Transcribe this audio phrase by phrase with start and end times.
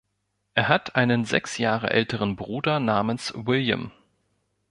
[0.55, 3.91] Er hat einen sechs Jahre älteren Bruder namens William.